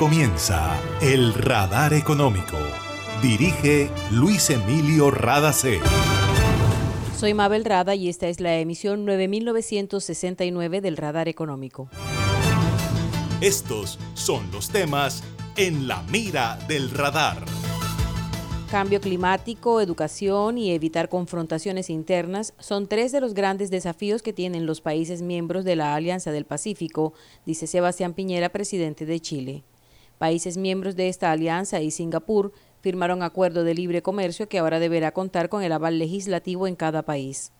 [0.00, 2.56] comienza El Radar Económico.
[3.20, 5.78] Dirige Luis Emilio Radacé.
[7.14, 11.90] Soy Mabel Rada y esta es la emisión 9969 del Radar Económico.
[13.42, 15.22] Estos son los temas
[15.58, 17.44] en la mira del radar.
[18.70, 24.64] Cambio climático, educación y evitar confrontaciones internas son tres de los grandes desafíos que tienen
[24.64, 27.12] los países miembros de la Alianza del Pacífico,
[27.44, 29.64] dice Sebastián Piñera, presidente de Chile.
[30.20, 32.52] Países miembros de esta alianza y Singapur
[32.82, 37.00] firmaron acuerdo de libre comercio que ahora deberá contar con el aval legislativo en cada
[37.06, 37.52] país.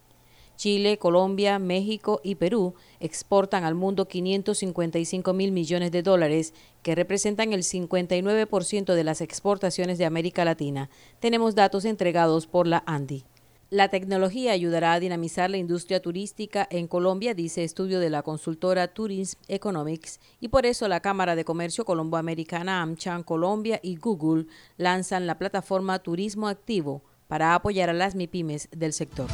[0.56, 6.52] Chile, Colombia, México y Perú exportan al mundo 555 mil millones de dólares,
[6.82, 10.90] que representan el 59% de las exportaciones de América Latina.
[11.18, 13.24] Tenemos datos entregados por la ANDI.
[13.70, 18.88] La tecnología ayudará a dinamizar la industria turística en Colombia, dice estudio de la consultora
[18.88, 24.46] Tourism Economics, y por eso la Cámara de Comercio Colomboamericana AmCham Colombia y Google
[24.76, 29.28] lanzan la plataforma Turismo Activo para apoyar a las MIPIMES del sector.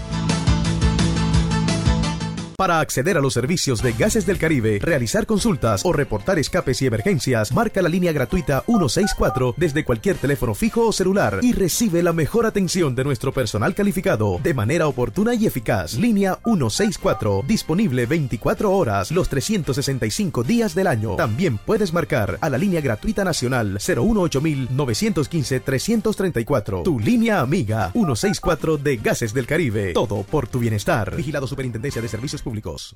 [2.57, 6.87] Para acceder a los servicios de Gases del Caribe, realizar consultas o reportar escapes y
[6.87, 12.15] emergencias, marca la línea gratuita 164 desde cualquier teléfono fijo o celular y recibe la
[12.15, 15.99] mejor atención de nuestro personal calificado de manera oportuna y eficaz.
[15.99, 21.15] Línea 164, disponible 24 horas los 365 días del año.
[21.17, 24.41] También puedes marcar a la línea gratuita nacional 018
[24.71, 26.85] 915 334.
[26.85, 29.93] Tu línea amiga 164 de Gases del Caribe.
[29.93, 31.15] Todo por tu bienestar.
[31.15, 32.95] Vigilado Superintendencia de Servicios públicos.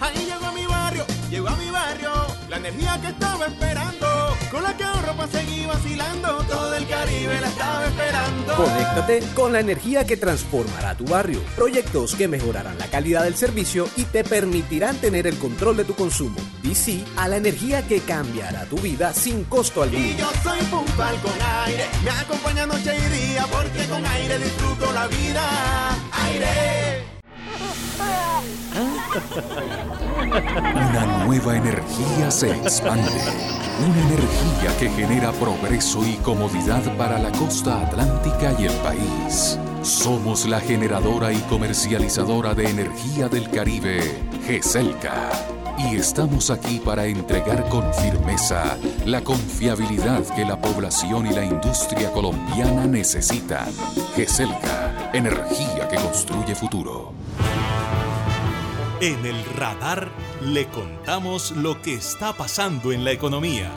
[0.00, 2.10] Ahí llegó a mi barrio, llegó a mi barrio,
[2.50, 4.06] la energía que estaba esperando,
[4.50, 8.54] con la que ahorro para seguir vacilando, todo el Caribe la estaba esperando.
[8.54, 11.40] Conéctate con la energía que transformará tu barrio.
[11.56, 15.94] Proyectos que mejorarán la calidad del servicio y te permitirán tener el control de tu
[15.94, 16.36] consumo.
[16.62, 20.04] Di sí a la energía que cambiará tu vida sin costo alguno.
[20.04, 21.32] Y yo soy puntual con
[21.64, 25.42] aire, me acompaña noche y día, porque con aire disfruto la vida.
[26.26, 26.81] Aire.
[30.74, 33.10] Una nueva energía se expande.
[33.78, 39.58] Una energía que genera progreso y comodidad para la costa atlántica y el país.
[39.82, 44.00] Somos la generadora y comercializadora de energía del Caribe,
[44.46, 45.30] GESELCA.
[45.78, 52.12] Y estamos aquí para entregar con firmeza la confiabilidad que la población y la industria
[52.12, 53.68] colombiana necesitan.
[54.14, 57.12] GESELCA, energía que construye futuro.
[59.02, 60.12] En el radar
[60.44, 63.68] le contamos lo que está pasando en la economía.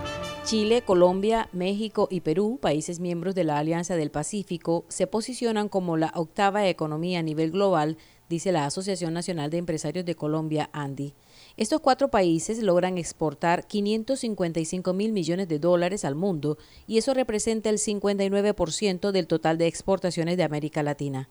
[0.43, 5.97] Chile, Colombia, México y Perú, países miembros de la Alianza del Pacífico, se posicionan como
[5.97, 7.97] la octava economía a nivel global,
[8.29, 11.15] dice la Asociación Nacional de Empresarios de Colombia, ANDI.
[11.57, 17.71] Estos cuatro países logran exportar 555 mil millones de dólares al mundo y eso representa
[17.71, 21.29] el 59% del total de exportaciones de América Latina.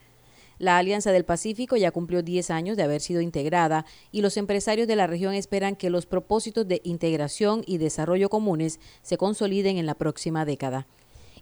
[0.59, 4.87] La Alianza del Pacífico ya cumplió 10 años de haber sido integrada y los empresarios
[4.87, 9.87] de la región esperan que los propósitos de integración y desarrollo comunes se consoliden en
[9.87, 10.87] la próxima década.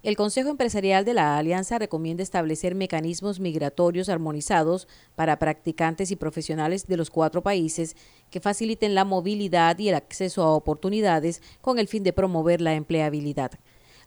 [0.02, 6.88] El Consejo Empresarial de la Alianza recomienda establecer mecanismos migratorios armonizados para practicantes y profesionales
[6.88, 7.94] de los cuatro países
[8.28, 12.74] que faciliten la movilidad y el acceso a oportunidades con el fin de promover la
[12.74, 13.52] empleabilidad.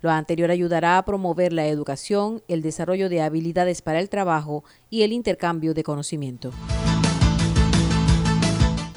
[0.06, 5.02] Lo anterior ayudará a promover la educación, el desarrollo de habilidades para el trabajo y
[5.02, 6.52] el intercambio de conocimiento.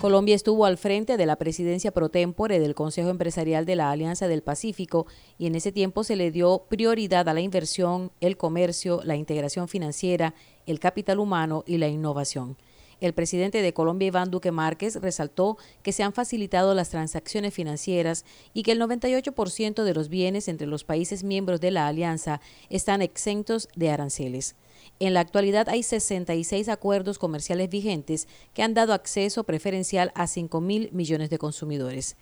[0.03, 4.29] Colombia estuvo al frente de la presidencia pro tempore del Consejo Empresarial de la Alianza
[4.29, 5.07] del Pacífico
[5.39, 9.67] y en ese tiempo se le dio prioridad a la inversión, el comercio, la integración
[9.67, 10.35] financiera,
[10.67, 12.59] el capital humano y la innovación.
[13.01, 18.25] El presidente de Colombia, Iván Duque Márquez, resaltó que se han facilitado las transacciones financieras
[18.53, 23.01] y que el 98% de los bienes entre los países miembros de la alianza están
[23.01, 24.57] exentos de aranceles.
[24.99, 30.61] En la actualidad hay 66 acuerdos comerciales vigentes que han dado acceso preferencial a 5
[30.61, 32.17] mil millones de consumidores.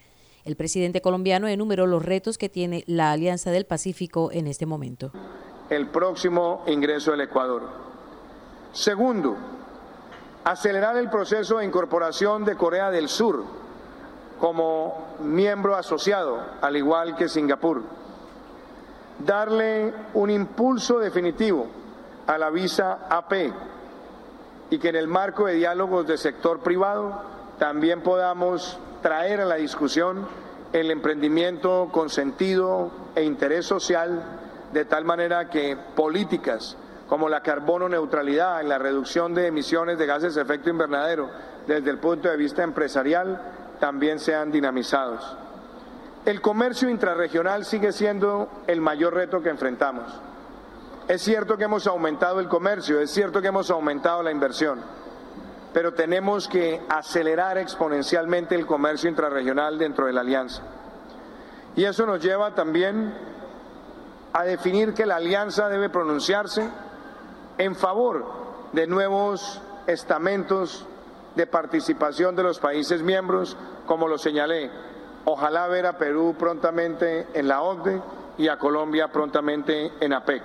[0.45, 5.11] El presidente colombiano enumeró los retos que tiene la Alianza del Pacífico en este momento.
[5.71, 7.63] El próximo ingreso del Ecuador.
[8.73, 9.37] Segundo,
[10.47, 13.43] acelerar el proceso de incorporación de Corea del Sur
[14.39, 17.83] como miembro asociado, al igual que Singapur.
[19.19, 21.67] Darle un impulso definitivo
[22.29, 23.53] a la visa AP
[24.71, 27.23] y que en el marco de diálogos de sector privado
[27.59, 30.29] también podamos traer a la discusión
[30.73, 34.23] el emprendimiento con sentido e interés social
[34.73, 36.77] de tal manera que políticas
[37.09, 41.31] como la carbono neutralidad y la reducción de emisiones de gases de efecto invernadero
[41.67, 43.41] desde el punto de vista empresarial
[43.79, 45.37] también sean dinamizados.
[46.25, 50.13] El comercio intrarregional sigue siendo el mayor reto que enfrentamos.
[51.07, 54.81] Es cierto que hemos aumentado el comercio, es cierto que hemos aumentado la inversión,
[55.73, 60.63] pero tenemos que acelerar exponencialmente el comercio intrarregional dentro de la alianza.
[61.77, 63.15] Y eso nos lleva también
[64.33, 66.69] a definir que la alianza debe pronunciarse
[67.59, 68.27] en favor
[68.73, 70.87] de nuevos estamentos
[71.35, 73.57] de participación de los países miembros,
[73.87, 74.71] como lo señalé.
[75.25, 78.01] Ojalá ver a Perú prontamente en la OCDE
[78.39, 80.43] y a Colombia prontamente en APEC.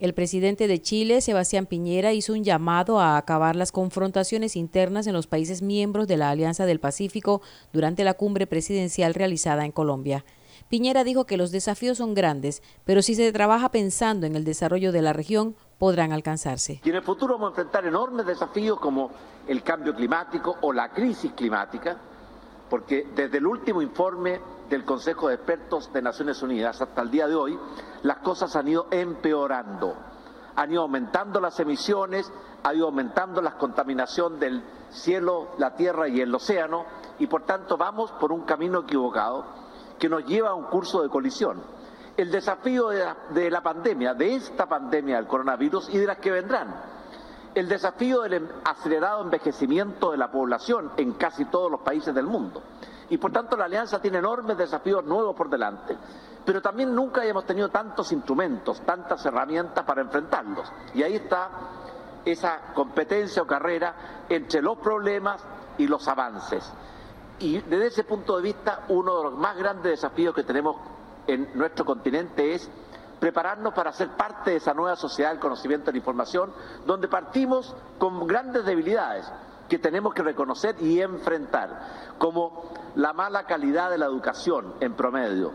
[0.00, 5.14] El presidente de Chile, Sebastián Piñera, hizo un llamado a acabar las confrontaciones internas en
[5.14, 10.24] los países miembros de la Alianza del Pacífico durante la cumbre presidencial realizada en Colombia.
[10.68, 14.92] Piñera dijo que los desafíos son grandes, pero si se trabaja pensando en el desarrollo
[14.92, 16.80] de la región, podrán alcanzarse.
[16.84, 19.10] Y en el futuro vamos a enfrentar enormes desafíos como
[19.46, 21.96] el cambio climático o la crisis climática,
[22.68, 27.26] porque desde el último informe del Consejo de Expertos de Naciones Unidas hasta el día
[27.26, 27.58] de hoy,
[28.02, 29.94] las cosas han ido empeorando.
[30.56, 32.32] Han ido aumentando las emisiones,
[32.62, 36.86] ha ido aumentando la contaminación del cielo, la tierra y el océano,
[37.18, 39.44] y por tanto vamos por un camino equivocado
[39.98, 41.62] que nos lleva a un curso de colisión.
[42.16, 46.18] El desafío de la, de la pandemia, de esta pandemia del coronavirus y de las
[46.18, 46.74] que vendrán,
[47.54, 52.62] el desafío del acelerado envejecimiento de la población en casi todos los países del mundo.
[53.10, 55.96] Y por tanto la alianza tiene enormes desafíos nuevos por delante.
[56.44, 60.70] Pero también nunca hayamos tenido tantos instrumentos, tantas herramientas para enfrentarlos.
[60.94, 61.48] Y ahí está
[62.24, 65.42] esa competencia o carrera entre los problemas
[65.78, 66.72] y los avances.
[67.38, 70.76] Y desde ese punto de vista, uno de los más grandes desafíos que tenemos
[71.26, 72.70] en nuestro continente es
[73.20, 76.52] prepararnos para ser parte de esa nueva sociedad del conocimiento y la información,
[76.86, 79.30] donde partimos con grandes debilidades
[79.68, 85.52] que tenemos que reconocer y enfrentar, como la mala calidad de la educación en promedio,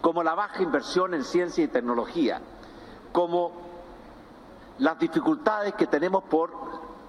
[0.00, 2.40] como la baja inversión en ciencia y tecnología,
[3.12, 3.52] como
[4.78, 6.50] las dificultades que tenemos por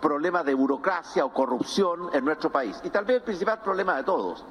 [0.02, 2.78] problemas de burocracia o corrupción en nuestro país.
[2.84, 4.44] Y tal vez el principal problema de todos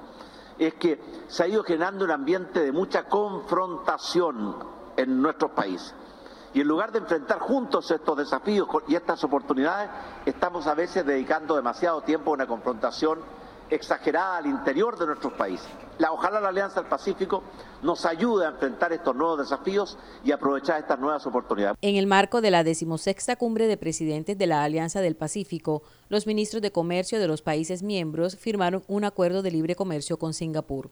[0.66, 4.56] es que se ha ido generando un ambiente de mucha confrontación
[4.96, 5.94] en nuestros países.
[6.52, 9.88] Y en lugar de enfrentar juntos estos desafíos y estas oportunidades,
[10.26, 13.20] estamos a veces dedicando demasiado tiempo a una confrontación
[13.70, 15.68] exagerada al interior de nuestros países.
[15.98, 17.42] La, ojalá la Alianza del Pacífico
[17.82, 21.76] nos ayude a enfrentar estos nuevos desafíos y aprovechar estas nuevas oportunidades.
[21.82, 26.26] En el marco de la decimosexta cumbre de presidentes de la Alianza del Pacífico, los
[26.26, 30.90] ministros de Comercio de los países miembros firmaron un acuerdo de libre comercio con Singapur.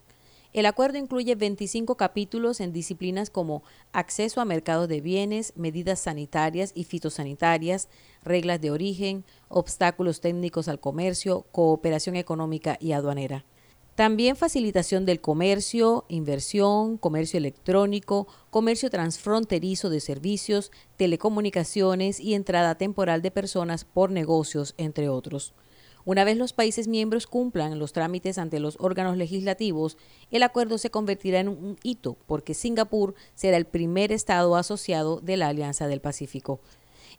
[0.51, 3.61] El acuerdo incluye 25 capítulos en disciplinas como
[3.93, 7.87] acceso a mercados de bienes, medidas sanitarias y fitosanitarias,
[8.23, 13.45] reglas de origen, obstáculos técnicos al comercio, cooperación económica y aduanera.
[13.93, 23.21] También facilitación del comercio, inversión, comercio electrónico, comercio transfronterizo de servicios, telecomunicaciones y entrada temporal
[23.21, 25.53] de personas por negocios, entre otros.
[26.09, 29.95] Una vez los países miembros cumplan los trámites ante los órganos legislativos,
[30.31, 35.37] el acuerdo se convertirá en un hito porque Singapur será el primer Estado asociado de
[35.37, 36.61] la Alianza del Pacífico.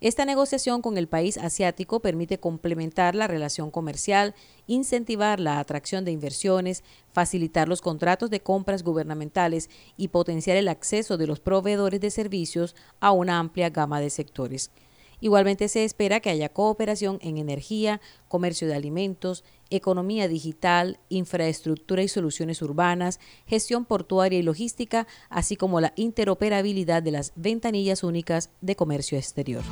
[0.00, 4.34] Esta negociación con el país asiático permite complementar la relación comercial,
[4.66, 6.82] incentivar la atracción de inversiones,
[7.12, 12.74] facilitar los contratos de compras gubernamentales y potenciar el acceso de los proveedores de servicios
[12.98, 14.72] a una amplia gama de sectores.
[15.20, 22.08] Igualmente se espera que haya cooperación en energía, comercio de alimentos, economía digital, infraestructura y
[22.08, 28.76] soluciones urbanas, gestión portuaria y logística, así como la interoperabilidad de las ventanillas únicas de
[28.76, 29.62] comercio exterior.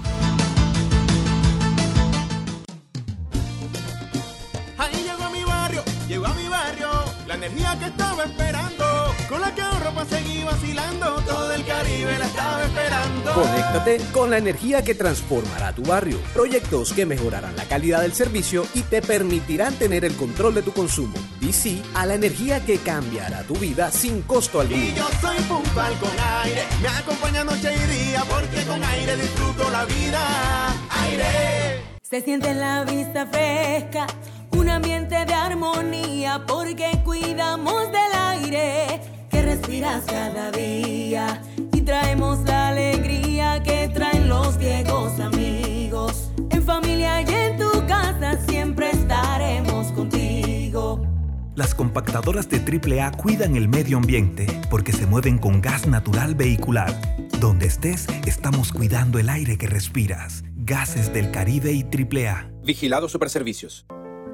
[4.76, 6.88] Ahí llegó mi barrio, llegó a mi barrio,
[7.26, 8.87] la energía que estaba esperando,
[9.28, 13.32] con la que ahorro para seguir vacilando, todo el Caribe la estaba esperando.
[13.34, 16.18] Conéctate con la energía que transformará tu barrio.
[16.32, 20.72] Proyectos que mejorarán la calidad del servicio y te permitirán tener el control de tu
[20.72, 21.16] consumo.
[21.40, 24.82] Y sí a la energía que cambiará tu vida sin costo alguno.
[24.82, 26.10] Y yo soy puntual con
[26.44, 30.74] aire, me acompaña noche y día, porque con aire disfruto la vida.
[31.02, 31.82] Aire.
[32.02, 34.06] Se siente en la vista fresca,
[34.52, 39.17] un ambiente de armonía, porque cuidamos del aire
[39.68, 46.30] que respiras cada día y traemos la alegría que traen los viejos amigos.
[46.50, 51.04] En familia y en tu casa siempre estaremos contigo.
[51.54, 56.94] Las compactadoras de AAA cuidan el medio ambiente porque se mueven con gas natural vehicular.
[57.40, 60.44] Donde estés, estamos cuidando el aire que respiras.
[60.56, 62.50] Gases del Caribe y AAA.
[62.64, 63.86] Vigilado Superservicios.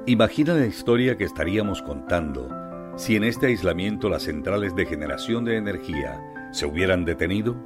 [0.07, 2.64] Imagina la historia que estaríamos contando
[2.95, 6.21] Si en este aislamiento las centrales de generación de energía
[6.51, 7.57] se hubieran detenido,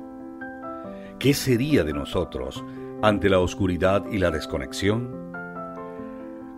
[1.19, 2.63] ¿qué sería de nosotros
[3.03, 5.31] ante la oscuridad y la desconexión?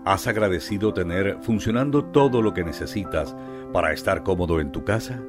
[0.06, 3.36] ¿Has agradecido tener funcionando todo lo que necesitas
[3.74, 5.22] para estar cómodo en tu casa?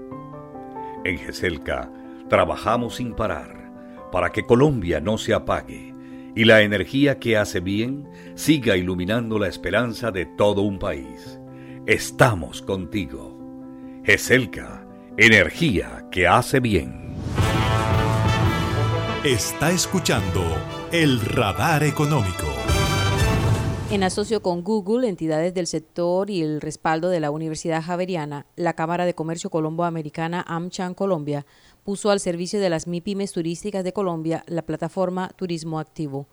[1.05, 1.91] En GESELCA
[2.29, 3.73] trabajamos sin parar
[4.13, 5.93] para que Colombia no se apague
[6.37, 11.41] y la energía que hace bien siga iluminando la esperanza de todo un país.
[11.87, 13.32] Estamos contigo.
[14.05, 14.85] GESELCA,
[15.17, 17.15] energía que hace bien.
[19.23, 20.43] Está escuchando
[20.91, 22.49] el radar económico.
[23.93, 28.73] En asocio con Google, entidades del sector y el respaldo de la Universidad Javeriana, la
[28.73, 31.47] Cámara de Comercio Colombo-Americana AmCham Colombia
[31.85, 36.27] puso al servicio de las MIPIMES turísticas de Colombia la plataforma Turismo Activo.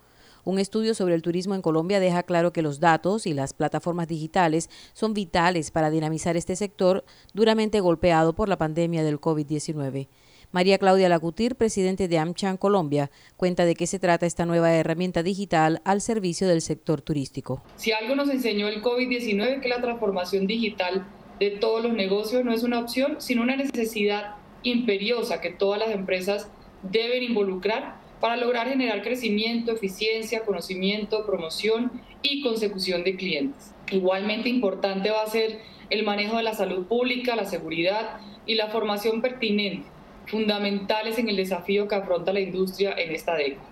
[0.49, 4.07] Un estudio sobre el turismo en Colombia deja claro que los datos y las plataformas
[4.07, 10.07] digitales son vitales para dinamizar este sector duramente golpeado por la pandemia del COVID-19.
[10.51, 15.21] María Claudia Lacutir, presidente de AmCham Colombia, cuenta de qué se trata esta nueva herramienta
[15.21, 17.61] digital al servicio del sector turístico.
[17.75, 21.05] Si algo nos enseñó el COVID-19 que la transformación digital
[21.39, 25.91] de todos los negocios no es una opción, sino una necesidad imperiosa que todas las
[25.91, 26.49] empresas
[26.81, 33.73] deben involucrar para lograr generar crecimiento, eficiencia, conocimiento, promoción y consecución de clientes.
[33.91, 35.59] Igualmente importante va a ser
[35.89, 39.87] el manejo de la salud pública, la seguridad y la formación pertinente
[40.29, 43.67] fundamentales en el desafío que afronta la industria en esta década.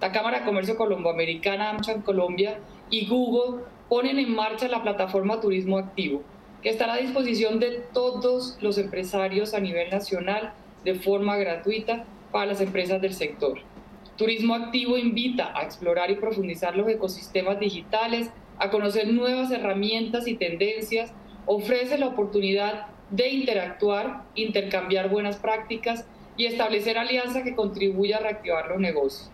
[0.00, 2.58] La Cámara de Comercio Colomboamericana, AmCham Colombia
[2.90, 6.22] y Google ponen en marcha la plataforma Turismo Activo,
[6.62, 10.52] que estará a disposición de todos los empresarios a nivel nacional
[10.84, 13.58] de forma gratuita para las empresas del sector.
[14.20, 20.34] Turismo Activo invita a explorar y profundizar los ecosistemas digitales, a conocer nuevas herramientas y
[20.34, 21.14] tendencias,
[21.46, 28.68] ofrece la oportunidad de interactuar, intercambiar buenas prácticas y establecer alianzas que contribuyan a reactivar
[28.68, 29.30] los negocios.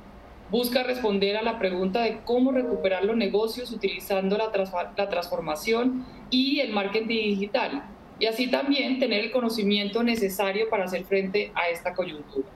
[0.53, 6.73] Busca responder a la pregunta de cómo recuperar los negocios utilizando la, transformación y el
[6.73, 7.83] marketing digital,
[8.21, 12.47] y así también tener el conocimiento necesario para hacer frente a esta coyuntura.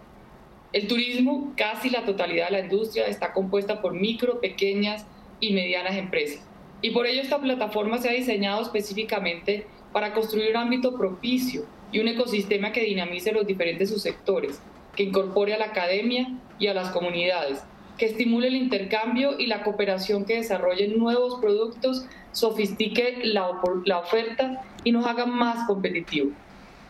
[0.73, 5.05] El turismo, casi la totalidad de la industria, está compuesta por micro, pequeñas
[5.41, 6.47] y medianas empresas.
[6.81, 11.99] Y por ello esta plataforma se ha diseñado específicamente para construir un ámbito propicio y
[11.99, 14.63] un ecosistema que dinamice los diferentes subsectores,
[14.95, 17.65] que incorpore a la academia y a las comunidades,
[17.99, 23.51] que estimule el intercambio y la cooperación que desarrolle nuevos productos, sofistique la,
[23.85, 26.33] la oferta y nos haga más competitivos.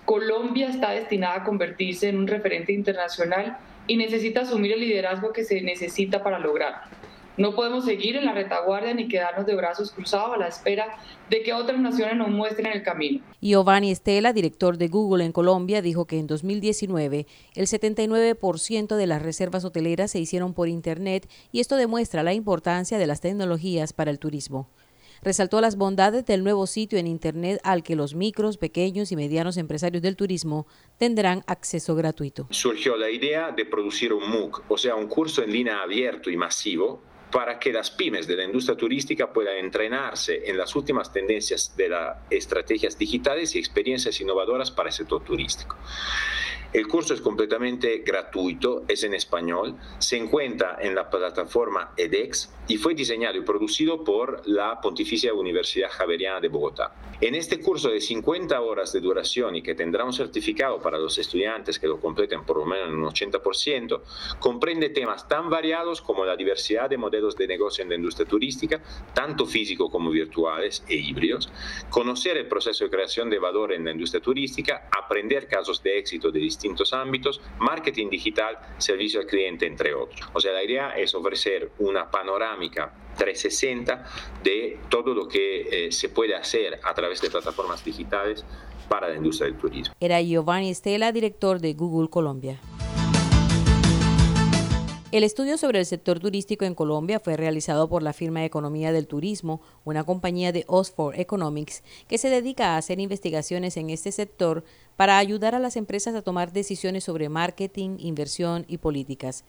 [0.04, 3.58] Colombia está destinada a convertirse en un referente internacional
[3.90, 6.78] y necesita asumir el liderazgo que se necesita para lograrlo.
[7.36, 10.96] No podemos seguir en la retaguardia ni quedarnos de brazos cruzados a la espera
[11.28, 13.20] de que otras naciones nos muestren el camino.
[13.40, 19.22] Giovanni Estela, director de Google en Colombia, dijo que en 2019 el 79% de las
[19.22, 24.12] reservas hoteleras se hicieron por Internet y esto demuestra la importancia de las tecnologías para
[24.12, 24.68] el turismo
[25.22, 29.56] resaltó las bondades del nuevo sitio en Internet al que los micros, pequeños y medianos
[29.56, 30.66] empresarios del turismo
[30.98, 32.46] tendrán acceso gratuito.
[32.50, 36.36] Surgió la idea de producir un MOOC, o sea, un curso en línea abierto y
[36.36, 41.76] masivo para que las pymes de la industria turística puedan entrenarse en las últimas tendencias
[41.76, 45.76] de las estrategias digitales y experiencias innovadoras para el sector turístico.
[46.72, 52.76] El curso es completamente gratuito, es en español, se encuentra en la plataforma edX y
[52.76, 56.94] fue diseñado y producido por la Pontificia Universidad Javeriana de Bogotá.
[57.20, 61.18] En este curso de 50 horas de duración y que tendrá un certificado para los
[61.18, 64.00] estudiantes que lo completen por lo menos en un 80%,
[64.38, 68.80] comprende temas tan variados como la diversidad de modelos de negocio en la industria turística,
[69.12, 71.50] tanto físico como virtuales e híbridos,
[71.90, 76.30] conocer el proceso de creación de valor en la industria turística, aprender casos de éxito
[76.30, 76.59] de distintos
[76.92, 80.28] ámbitos, marketing digital, servicio al cliente, entre otros.
[80.32, 84.04] O sea, la idea es ofrecer una panorámica 360
[84.42, 88.44] de todo lo que eh, se puede hacer a través de plataformas digitales
[88.88, 89.94] para la industria del turismo.
[90.00, 92.60] Era Giovanni Estela, director de Google Colombia.
[95.12, 99.08] El estudio sobre el sector turístico en Colombia fue realizado por la firma Economía del
[99.08, 104.62] Turismo, una compañía de Oxford Economics que se dedica a hacer investigaciones en este sector
[104.94, 109.42] para ayudar a las empresas a tomar decisiones sobre marketing, inversión y políticas.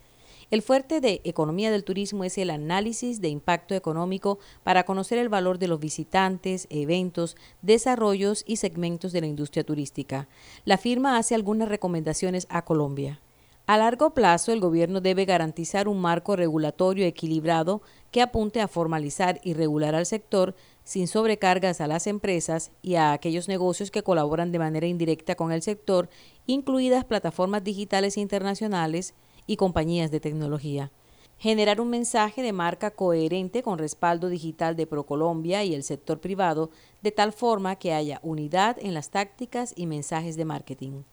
[0.50, 5.30] El fuerte de Economía del Turismo es el análisis de impacto económico para conocer el
[5.30, 10.27] valor de los visitantes, eventos, desarrollos y segmentos de la industria turística.
[10.65, 13.22] La firma hace algunas recomendaciones a Colombia.
[13.71, 19.39] A largo plazo, el gobierno debe garantizar un marco regulatorio equilibrado que apunte a formalizar
[19.45, 24.51] y regular al sector sin sobrecargas a las empresas y a aquellos negocios que colaboran
[24.51, 26.09] de manera indirecta con el sector,
[26.47, 29.13] incluidas plataformas digitales internacionales
[29.47, 30.91] y compañías de tecnología.
[31.37, 36.71] Generar un mensaje de marca coherente con respaldo digital de Procolombia y el sector privado,
[37.01, 41.03] de tal forma que haya unidad en las tácticas y mensajes de marketing.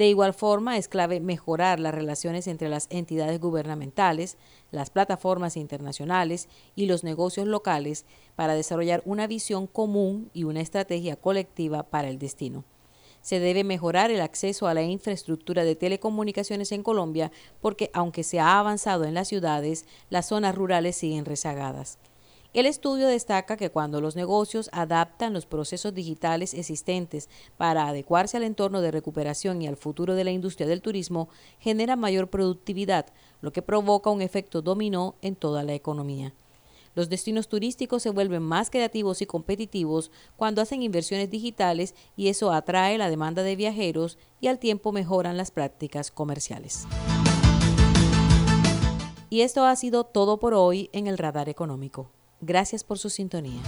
[0.00, 4.38] De igual forma, es clave mejorar las relaciones entre las entidades gubernamentales,
[4.70, 11.16] las plataformas internacionales y los negocios locales para desarrollar una visión común y una estrategia
[11.16, 12.64] colectiva para el destino.
[13.20, 17.30] Se debe mejorar el acceso a la infraestructura de telecomunicaciones en Colombia
[17.60, 21.98] porque aunque se ha avanzado en las ciudades, las zonas rurales siguen rezagadas.
[22.52, 28.42] El estudio destaca que cuando los negocios adaptan los procesos digitales existentes para adecuarse al
[28.42, 31.28] entorno de recuperación y al futuro de la industria del turismo,
[31.60, 33.06] genera mayor productividad,
[33.40, 36.34] lo que provoca un efecto dominó en toda la economía.
[36.96, 42.50] Los destinos turísticos se vuelven más creativos y competitivos cuando hacen inversiones digitales y eso
[42.50, 46.88] atrae la demanda de viajeros y al tiempo mejoran las prácticas comerciales.
[49.30, 52.10] Y esto ha sido todo por hoy en el Radar Económico.
[52.40, 53.60] Gracias por su sintonía.